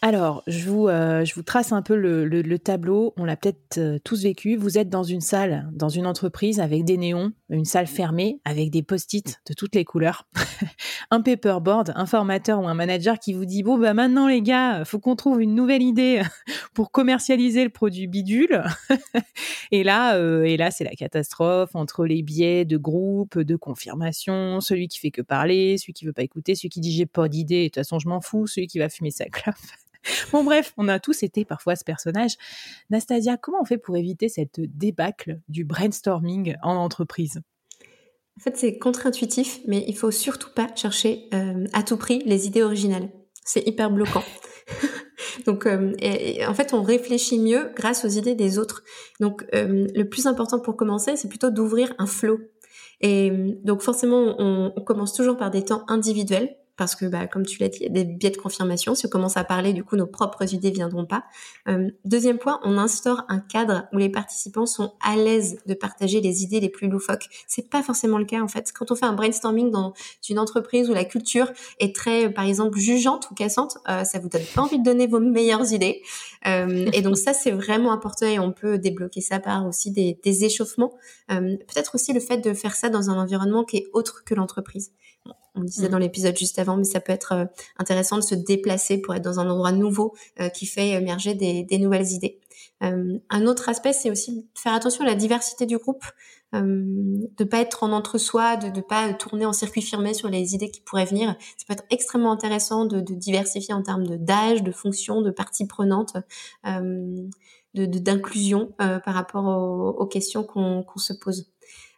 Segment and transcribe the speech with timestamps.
[0.00, 3.14] Alors, je vous, euh, je vous trace un peu le, tableau.
[3.16, 4.54] On l'a peut-être euh, tous vécu.
[4.54, 8.70] Vous êtes dans une salle, dans une entreprise avec des néons, une salle fermée avec
[8.70, 10.28] des post-it de toutes les couleurs,
[11.10, 14.84] un paperboard, un formateur ou un manager qui vous dit bon bah maintenant les gars,
[14.84, 16.22] faut qu'on trouve une nouvelle idée
[16.74, 18.62] pour commercialiser le produit bidule.
[19.72, 24.60] et là, euh, et là c'est la catastrophe entre les biais de groupe, de confirmation,
[24.60, 27.28] celui qui fait que parler, celui qui veut pas écouter, celui qui dit j'ai pas
[27.28, 29.56] d'idée, de toute façon je m'en fous, celui qui va fumer sa clope.
[30.32, 32.36] Bon, bref, on a tous été parfois ce personnage.
[32.90, 37.40] Nastasia, comment on fait pour éviter cette débâcle du brainstorming en entreprise?
[38.36, 42.46] En fait, c'est contre-intuitif, mais il faut surtout pas chercher euh, à tout prix les
[42.46, 43.10] idées originales.
[43.44, 44.22] C'est hyper bloquant.
[45.46, 45.92] Donc, euh,
[46.46, 48.84] en fait, on réfléchit mieux grâce aux idées des autres.
[49.18, 52.38] Donc, euh, le plus important pour commencer, c'est plutôt d'ouvrir un flot.
[53.00, 53.30] Et
[53.64, 57.58] donc, forcément, on, on commence toujours par des temps individuels parce que, bah, comme tu
[57.58, 58.94] l'as dit, il y a des biais de confirmation.
[58.94, 61.24] Si on commence à parler, du coup, nos propres idées viendront pas.
[61.68, 66.20] Euh, deuxième point, on instaure un cadre où les participants sont à l'aise de partager
[66.20, 67.26] les idées les plus loufoques.
[67.48, 68.72] C'est pas forcément le cas en fait.
[68.72, 69.92] Quand on fait un brainstorming dans
[70.28, 74.28] une entreprise où la culture est très, par exemple, jugeante ou cassante, euh, ça vous
[74.28, 76.02] donne pas envie de donner vos meilleures idées.
[76.46, 80.44] Euh, et donc ça, c'est vraiment important et on peut débloquer ça par aussi des,
[80.44, 80.94] échauffements.
[81.32, 84.34] Euh, peut-être aussi le fait de faire ça dans un environnement qui est autre que
[84.34, 84.92] l'entreprise
[85.58, 85.92] on disait mm.
[85.92, 87.44] dans l'épisode juste avant, mais ça peut être euh,
[87.78, 91.78] intéressant de se déplacer pour être dans un endroit nouveau euh, qui fait émerger des,
[91.78, 92.38] nouvelles idées.
[92.82, 96.04] Euh, un autre aspect, c'est aussi faire attention à la diversité du groupe,
[96.54, 100.70] de pas être en entre-soi, de ne pas tourner en circuit fermé sur les idées
[100.70, 101.36] qui pourraient venir.
[101.58, 106.16] Ça peut être extrêmement intéressant de, diversifier en termes d'âge, de fonction, de parties prenantes.
[107.74, 109.44] d'inclusion par rapport
[109.98, 111.50] aux, questions qu'on se pose.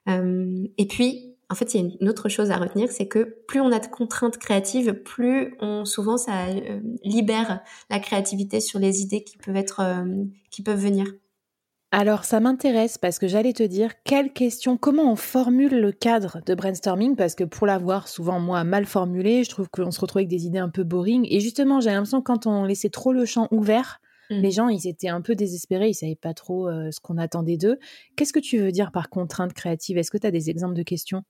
[0.09, 3.61] et puis, en fait, il y a une autre chose à retenir, c'est que plus
[3.61, 9.03] on a de contraintes créatives, plus on souvent ça euh, libère la créativité sur les
[9.03, 11.07] idées qui peuvent être euh, qui peuvent venir.
[11.91, 16.41] Alors ça m'intéresse parce que j'allais te dire quelle question, comment on formule le cadre
[16.47, 17.17] de brainstorming?
[17.17, 20.47] Parce que pour l'avoir souvent moi mal formulé, je trouve qu'on se retrouve avec des
[20.47, 23.49] idées un peu boring et justement j'ai l'impression que quand on laissait trop le champ
[23.51, 24.01] ouvert,
[24.31, 24.35] mmh.
[24.37, 27.57] les gens ils étaient un peu désespérés, ils savaient pas trop euh, ce qu'on attendait
[27.57, 27.81] d'eux.
[28.15, 30.85] Qu'est-ce que tu veux dire par contrainte créative Est-ce que tu as des exemples de
[30.85, 31.25] questions?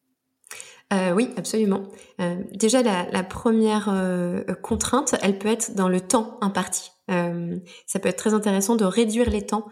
[0.93, 1.83] Euh, oui, absolument.
[2.21, 6.91] Euh, déjà, la, première euh, contrainte, elle peut être dans le temps imparti.
[7.87, 9.67] ça peut être très intéressant de réduire les temps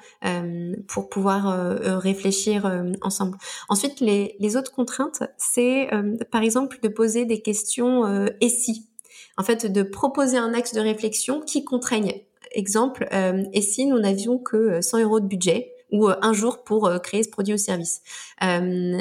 [0.89, 2.69] pour pouvoir réfléchir
[3.01, 3.39] ensemble.
[3.69, 5.89] Ensuite, les, les autres contraintes, c'est
[6.33, 8.89] par exemple de poser des questions et si.
[9.37, 12.13] En fait, de proposer un axe de réflexion qui contraigne.
[12.51, 13.07] Exemple,
[13.53, 16.99] et si nous n'avions que 100 euros de budget ou euh, un jour pour euh,
[16.99, 18.03] créer ce produit ou service.
[18.43, 18.99] Euh,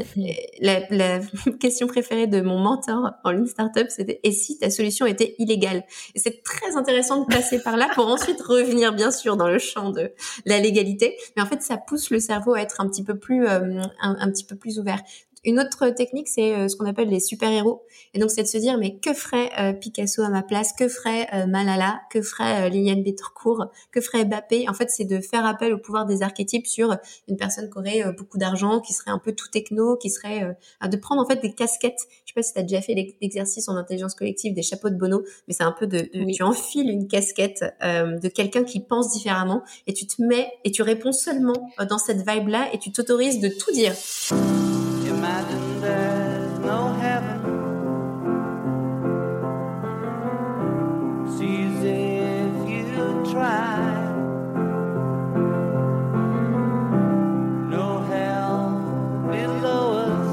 [0.60, 1.20] la, la,
[1.60, 5.84] question préférée de mon mentor en ligne startup, c'était et si ta solution était illégale?
[6.16, 9.60] Et c'est très intéressant de passer par là pour ensuite revenir bien sûr dans le
[9.60, 10.12] champ de
[10.46, 13.48] la légalité, mais en fait ça pousse le cerveau à être un petit peu plus
[13.48, 15.02] un, un, petit peu plus ouvert.
[15.48, 17.82] Une autre technique, c'est euh, ce qu'on appelle les super-héros.
[18.14, 20.74] Et donc, c'est de se dire, mais que ferait euh, Picasso à ma place?
[20.74, 22.02] Que ferait euh, Malala?
[22.12, 24.68] Que ferait Liliane Bettercourt Que ferait Mbappé?
[24.68, 26.98] En fait, c'est de faire appel au pouvoir des archétypes sur
[27.30, 30.58] une personne qui aurait beaucoup d'argent, qui serait un peu tout techno, qui serait...
[30.86, 32.02] de prendre en fait des casquettes.
[32.26, 34.96] Je sais pas si tu as déjà fait l'exercice en intelligence collective des chapeaux de
[34.96, 36.10] Bono, mais c'est un peu de...
[36.34, 40.82] Tu enfiles une casquette de quelqu'un qui pense différemment et tu te mets et tu
[40.82, 43.94] réponds seulement dans cette vibe-là et tu t'autorises de tout dire.
[45.18, 47.40] imagine there's no heaven.
[51.36, 53.78] Sees if you try.
[57.76, 58.62] No hell
[59.32, 60.30] below us.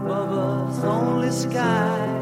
[0.00, 2.14] Above us, only sky.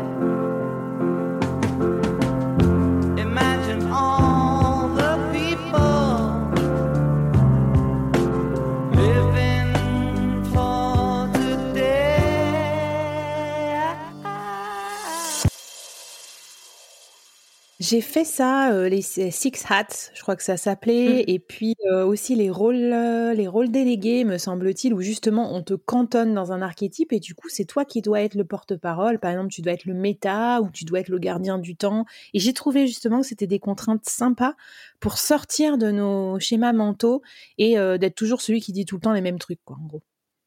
[17.83, 21.25] J'ai fait ça, euh, les Six Hats, je crois que ça s'appelait, mmh.
[21.27, 25.65] et puis euh, aussi les rôles, euh, les rôles délégués, me semble-t-il, où justement on
[25.65, 29.19] te cantonne dans un archétype et du coup c'est toi qui dois être le porte-parole.
[29.19, 32.05] Par exemple, tu dois être le méta ou tu dois être le gardien du temps.
[32.35, 34.55] Et j'ai trouvé justement que c'était des contraintes sympas
[35.01, 37.23] pour sortir de nos schémas mentaux
[37.59, 40.03] et d'être toujours celui qui dit tout le temps les mêmes trucs, quoi, en gros.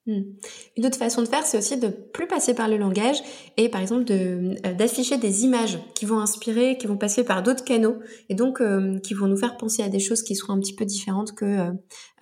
[0.07, 0.22] Hmm.
[0.78, 3.18] Une autre façon de faire, c'est aussi de plus passer par le langage
[3.57, 7.63] et par exemple euh, d'afficher des images qui vont inspirer, qui vont passer par d'autres
[7.63, 7.98] canaux
[8.30, 10.75] et donc euh, qui vont nous faire penser à des choses qui seront un petit
[10.75, 11.72] peu différentes que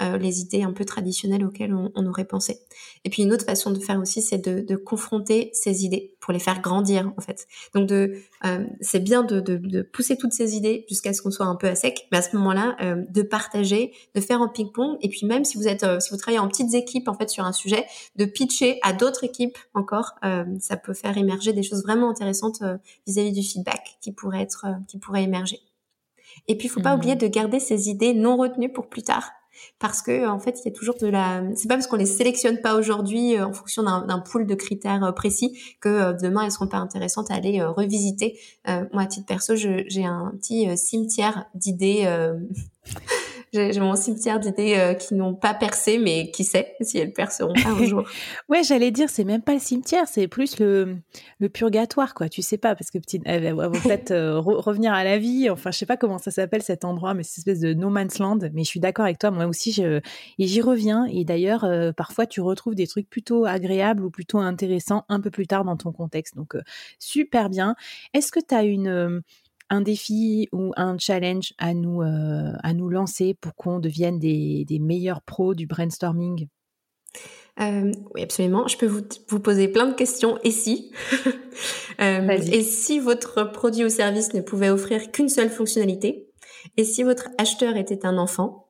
[0.01, 2.59] euh, les idées un peu traditionnelles auxquelles on, aurait pensé.
[3.03, 6.39] Et puis une autre façon de faire aussi, c'est de, confronter ces idées pour les
[6.39, 7.47] faire grandir en fait.
[7.73, 7.89] Donc
[8.81, 12.07] c'est bien de, pousser toutes ces idées jusqu'à ce qu'on soit un peu à sec,
[12.11, 12.75] mais à ce moment-là,
[13.09, 16.39] de partager, de faire en ping-pong et puis même si vous êtes si vous travaillez
[16.39, 17.72] en petites équipes en fait sur un sujet
[18.15, 20.13] de pitcher à d'autres équipes encore.
[20.23, 22.77] Euh, ça peut faire émerger des choses vraiment intéressantes euh,
[23.07, 25.59] vis-à-vis du feedback qui pourrait être, euh, qui pourrait émerger.
[26.47, 26.97] Et puis, il faut pas mmh.
[26.97, 29.31] oublier de garder ces idées non retenues pour plus tard.
[29.77, 31.43] Parce que en fait, il y a toujours de la.
[31.55, 35.55] C'est pas parce qu'on les sélectionne pas aujourd'hui en fonction d'un pool de critères précis
[35.79, 38.39] que demain elles seront pas intéressantes à aller revisiter.
[38.65, 42.03] moi, à titre perso, j'ai un petit cimetière d'idées
[43.53, 47.53] j'ai mon cimetière d'idées euh, qui n'ont pas percé, mais qui sait si elles perceront
[47.53, 48.03] pas un jour.
[48.49, 50.97] ouais, j'allais dire, c'est même pas le cimetière, c'est plus le,
[51.39, 52.29] le purgatoire, quoi.
[52.29, 55.49] Tu sais pas, parce que petite, elles vont peut-être euh, revenir à la vie.
[55.49, 57.89] Enfin, je sais pas comment ça s'appelle cet endroit, mais c'est une espèce de no
[57.89, 58.39] man's land.
[58.53, 59.97] Mais je suis d'accord avec toi, moi aussi, je,
[60.39, 61.05] et j'y reviens.
[61.05, 65.29] Et d'ailleurs, euh, parfois, tu retrouves des trucs plutôt agréables ou plutôt intéressants un peu
[65.29, 66.35] plus tard dans ton contexte.
[66.35, 66.55] Donc,
[66.97, 67.75] super bien.
[68.13, 69.21] Est-ce que tu as une
[69.73, 74.65] un défi ou un challenge à nous, euh, à nous lancer pour qu'on devienne des,
[74.79, 76.47] meilleurs pros du brainstorming?
[77.59, 78.67] Euh, oui, absolument.
[78.67, 80.37] Je peux vous, vous, poser plein de questions.
[80.43, 80.91] Et si?
[82.01, 86.27] Euh, Et si votre produit ou service ne pouvait offrir qu'une seule fonctionnalité?
[86.75, 88.67] Et si votre acheteur était un enfant?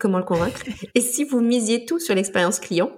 [0.00, 0.64] Comment le convaincre?
[0.96, 2.90] Et si vous misiez tout sur l'expérience client?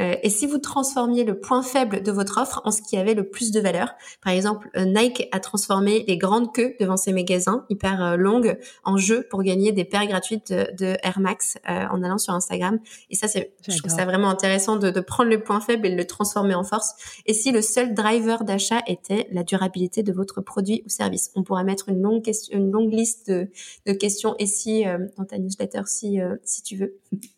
[0.00, 3.14] Euh, et si vous transformiez le point faible de votre offre en ce qui avait
[3.14, 7.12] le plus de valeur, par exemple, euh, Nike a transformé les grandes queues devant ses
[7.12, 12.02] magasins hyper euh, longues en jeu pour gagner des paires gratuites de, Air Max en
[12.02, 12.78] allant sur Instagram.
[13.10, 15.90] Et ça, c'est, je trouve ça vraiment intéressant de, de, prendre le point faible et
[15.90, 16.94] de le transformer en force.
[17.26, 21.42] Et si le seul driver d'achat était la durabilité de votre produit ou service, on
[21.42, 23.50] pourra mettre une longue question, une longue liste de,
[23.86, 24.84] de questions et si
[25.16, 26.98] dans ta newsletter si si tu veux.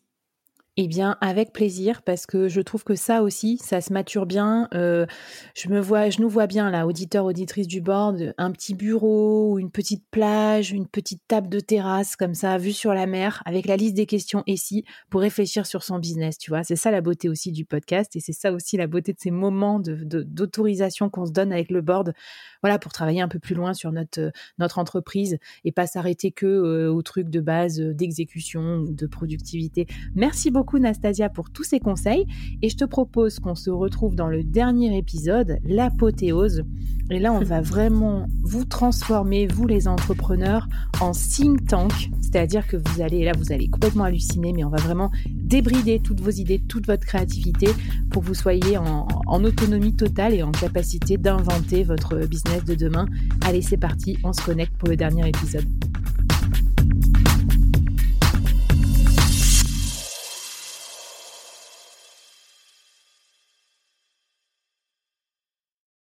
[0.77, 4.69] Eh bien, avec plaisir, parce que je trouve que ça aussi, ça se mature bien.
[4.73, 5.05] Euh,
[5.53, 9.59] je me vois, je nous vois bien là, auditeur, auditrice du board, un petit bureau,
[9.59, 13.65] une petite plage, une petite table de terrasse comme ça, vue sur la mer, avec
[13.65, 16.37] la liste des questions ici pour réfléchir sur son business.
[16.37, 19.11] Tu vois, c'est ça la beauté aussi du podcast, et c'est ça aussi la beauté
[19.11, 22.13] de ces moments d'autorisation qu'on se donne avec le board.
[22.63, 26.93] Voilà, pour travailler un peu plus loin sur notre entreprise et pas s'arrêter que euh,
[26.93, 29.85] aux trucs de base d'exécution ou de productivité.
[30.15, 32.27] Merci beaucoup beaucoup Nastasia pour tous ces conseils
[32.61, 36.61] et je te propose qu'on se retrouve dans le dernier épisode, l'apothéose.
[37.09, 40.67] Et là, on va vraiment vous transformer, vous les entrepreneurs,
[40.99, 42.11] en think tank.
[42.21, 46.21] C'est-à-dire que vous allez, là, vous allez complètement halluciner, mais on va vraiment débrider toutes
[46.21, 47.69] vos idées, toute votre créativité
[48.11, 52.75] pour que vous soyez en, en autonomie totale et en capacité d'inventer votre business de
[52.75, 53.07] demain.
[53.41, 55.65] Allez, c'est parti, on se connecte pour le dernier épisode.